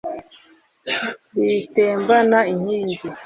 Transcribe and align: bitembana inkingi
bitembana 1.39 2.39
inkingi 2.51 3.05